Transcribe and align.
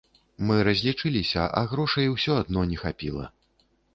Мы 0.51 0.53
разлічыліся, 0.67 1.43
а 1.61 1.63
грошай 1.75 2.09
усё 2.15 2.39
адно 2.43 2.65
не 2.73 2.81
хапіла. 2.87 3.29